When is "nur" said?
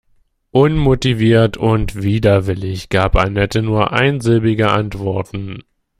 3.61-3.93